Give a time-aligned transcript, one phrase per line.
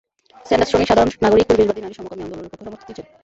[0.47, 3.05] Sanders শ্রমিক, সাধারণ নাগরিক, পরিবেশবাদী, নারী সমকামী আন্দোলনের পক্ষেও সমর্থন দিয়েছেন।